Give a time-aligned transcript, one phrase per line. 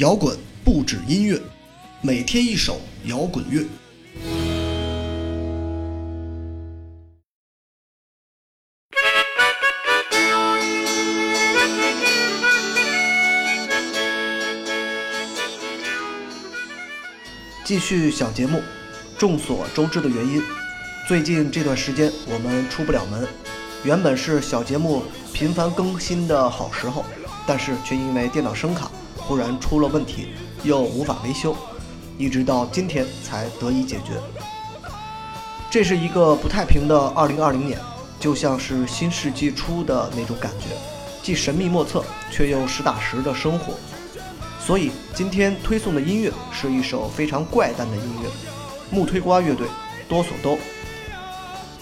[0.00, 0.34] 摇滚
[0.64, 1.38] 不止音乐，
[2.00, 3.62] 每天一首摇滚乐。
[17.62, 18.62] 继续小节目，
[19.18, 20.42] 众所周知的原因，
[21.06, 23.28] 最近这段时间我们出不了门。
[23.84, 25.02] 原本是小节目
[25.34, 27.04] 频繁更新的好时候，
[27.46, 28.90] 但是却因为电脑声卡
[29.30, 30.30] 突然出了问题，
[30.64, 31.56] 又无法维修，
[32.18, 34.14] 一直到今天才得以解决。
[35.70, 37.78] 这是一个不太平的2020年，
[38.18, 40.66] 就像是新世纪初的那种感觉，
[41.22, 43.74] 既神秘莫测，却又实打实的生活。
[44.58, 48.28] 所以今天推送的音乐是一首非常怪诞的音乐，
[48.90, 49.64] 木推瓜乐队
[50.08, 50.56] 《哆嗦哆》。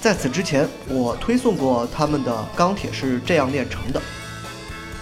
[0.00, 4.00] 在此之前，我推送过他们的《钢铁是这样炼成的》，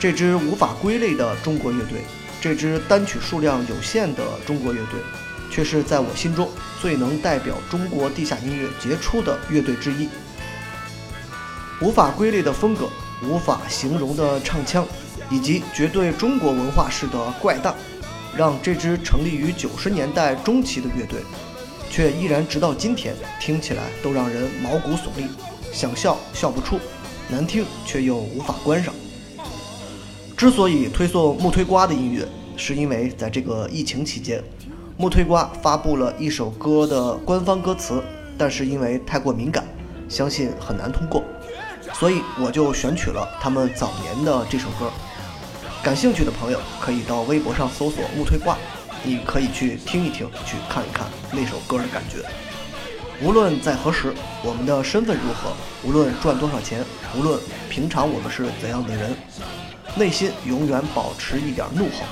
[0.00, 2.00] 这支无法归类的中国乐队，
[2.42, 5.00] 这支单曲数量有限的中国乐队，
[5.48, 10.08] 却是在我心中最能代表中国地下音乐杰出的乐队之一。
[11.80, 12.90] 无法归类的风格，
[13.22, 14.86] 无法形容的唱腔。
[15.30, 17.74] 以及绝对中国文化式的怪诞，
[18.36, 21.20] 让这支成立于九十年代中期的乐队，
[21.88, 25.26] 却依然直到今天听起来都让人毛骨悚立，
[25.72, 26.78] 想笑笑不出，
[27.30, 28.92] 难听却又无法关上。
[30.42, 32.26] 之所以推送木推瓜的音乐，
[32.56, 34.42] 是因为在这个疫情期间，
[34.96, 38.02] 木推瓜发布了一首歌的官方歌词，
[38.36, 39.64] 但是因为太过敏感，
[40.08, 41.22] 相信很难通过，
[41.92, 44.90] 所以我就选取了他们早年的这首歌。
[45.80, 48.58] 感兴趣的朋友可以到微博上搜索“木推瓜”，
[49.06, 52.18] 你可以去听一听，去看一看那首歌的感觉。
[53.22, 54.12] 无论在何时，
[54.42, 55.52] 我们的身份如何，
[55.88, 56.84] 无论赚多少钱，
[57.16, 57.38] 无论
[57.70, 59.14] 平常我们是怎样的人，
[59.94, 62.06] 内心永远保持一点怒吼，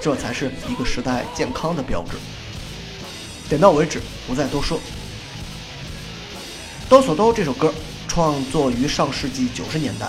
[0.00, 2.16] 这才是一个时代健康的标志。
[3.48, 4.78] 点到为止，不再多说。
[6.88, 7.74] 《哆嗦哆》这首歌
[8.08, 10.08] 创作于上世纪九十年代。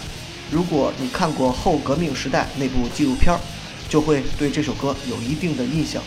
[0.50, 3.38] 如果你看过《后革命时代》那部纪录片，
[3.90, 6.02] 就会对这首歌有一定的印象。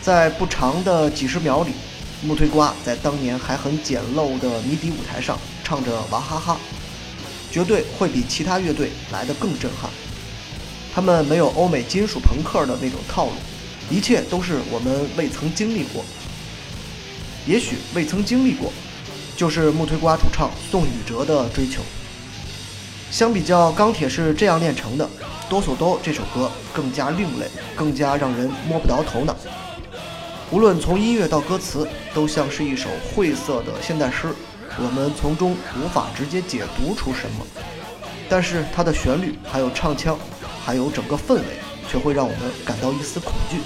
[0.00, 1.72] 在不长的几十秒里，
[2.22, 6.56] 木推瓜在当年还很简陋的迷笛舞台上唱着娃哈哈，
[7.50, 9.90] 绝对会比其他乐队来得更震撼。
[10.94, 13.32] 他们没有欧美金属朋克的那种套路，
[13.90, 16.04] 一切都是我们未曾经历过。
[17.46, 18.72] 也许未曾经历过，
[19.36, 21.82] 就是木推瓜主唱宋宇哲的追求。
[23.10, 25.04] 相比较《钢铁是这样炼成的》，
[25.48, 29.36] 《哆嗦哆》这首歌更加另类，更加让人摸不着头脑。
[30.50, 34.28] 无论从音乐到歌词，都像是一首晦涩的现代诗，
[34.78, 37.46] 我们从中无法直接解读出什么。
[38.28, 40.18] 但是它的旋律、还有唱腔、
[40.64, 41.58] 还有整个氛围，
[41.90, 43.58] 却会让我们感到一丝恐惧。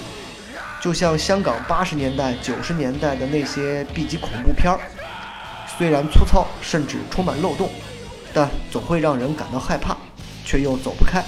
[0.83, 4.81] 就像香港八十年代、九十年代的那些 B 级恐怖片儿，
[5.77, 7.71] 虽然粗糙，甚至充满漏洞。
[8.39, 9.97] 但总会让人感到害怕，
[10.45, 11.25] 却又走不开，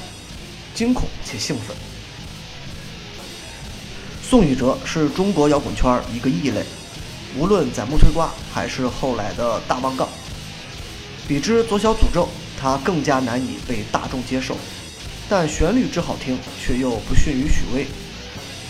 [0.74, 1.74] 惊恐且兴奋。
[4.22, 6.62] 宋宇哲是中国摇滚圈一个异类，
[7.34, 10.06] 无论在木推瓜还是后来的大棒杠，
[11.26, 12.28] 比之左小诅咒，
[12.60, 14.54] 他更加难以被大众接受。
[15.28, 17.86] 但旋律之好听，却又不逊于许巍。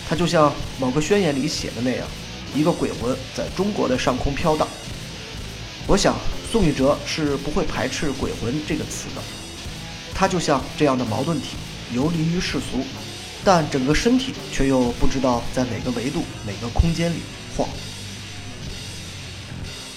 [0.07, 2.07] 他就像某个宣言里写的那样，
[2.55, 4.67] 一个鬼魂在中国的上空飘荡。
[5.87, 6.15] 我想。
[6.51, 9.21] 宋宇哲是不会排斥“鬼魂”这个词的，
[10.15, 11.49] 他就像这样的矛盾体，
[11.93, 12.83] 游离于世俗，
[13.45, 17.17] 但整个身体却又不知道在哪个维度、哪个空间里
[17.55, 17.69] 晃。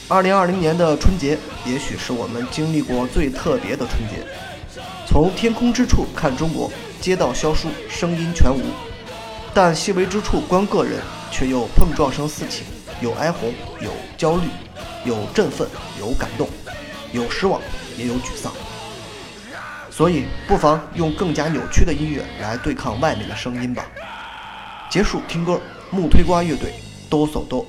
[0.08, 4.22] 二零二零年的春节，也许是我们经历过最特别的春节。
[5.12, 8.62] 从天空之处看中国，街道萧疏，声音全无，
[9.52, 12.62] 但细微之处观个人，却又碰撞声四起，
[13.02, 13.52] 有哀鸿，
[13.82, 14.48] 有焦虑。
[15.04, 15.68] 有振奋，
[15.98, 16.48] 有感动，
[17.12, 17.60] 有失望，
[17.98, 18.50] 也有沮丧。
[19.90, 23.84] 所以，不妨用更加扭曲的音乐来对抗外面的声音吧。
[24.88, 25.60] 结束听歌，
[25.90, 26.72] 木推瓜乐队，
[27.10, 27.66] 哆嗦哆。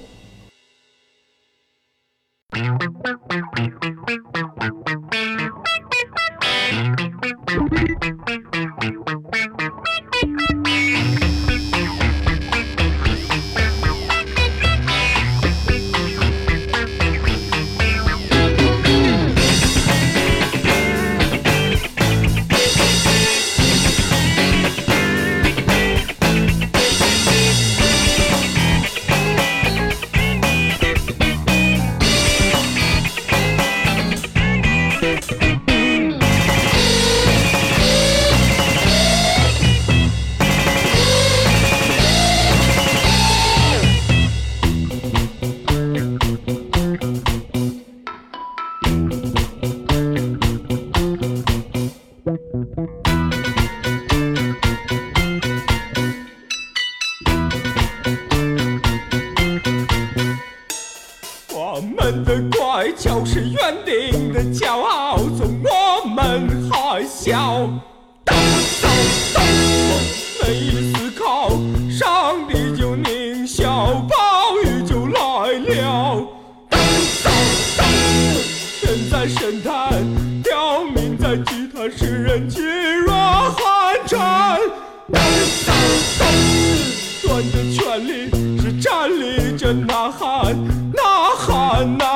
[61.81, 67.69] 们的乖，就是园林的骄傲，从我们还小。
[68.23, 68.35] 当
[68.81, 68.91] 当
[69.33, 69.43] 当，
[70.41, 71.49] 没一思考，
[71.89, 76.27] 上帝就狞笑，暴雨就来了。
[76.69, 76.79] 当
[77.23, 77.33] 当
[77.77, 77.85] 当，
[78.81, 79.71] 人在神坛，
[80.43, 82.61] 刁民在祭坛，世人噤
[83.01, 84.59] 若寒蝉。
[85.11, 85.21] 当
[85.65, 85.75] 当
[86.19, 86.21] 当，
[87.23, 88.29] 断的权利
[88.61, 90.55] 是站立着呐喊，
[91.85, 92.12] 呐喊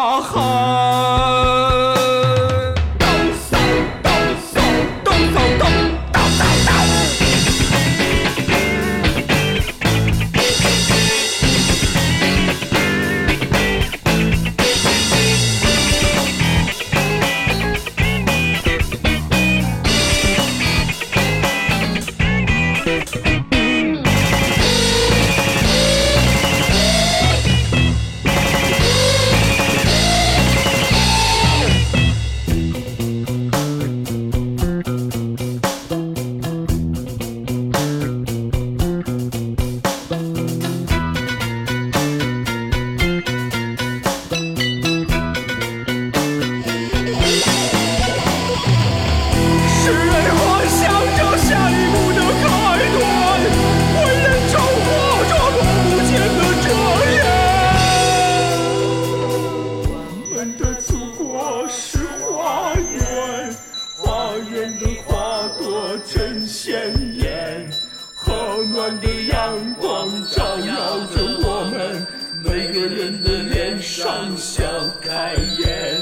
[68.77, 72.05] 暖的阳光照耀着我们，
[72.43, 74.61] 每个人的脸上笑
[75.01, 75.97] 开颜。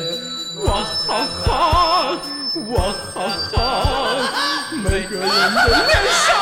[0.65, 2.17] 哇哈哈，
[2.67, 3.57] 哇哈哈，
[4.83, 6.35] 每个人的脸上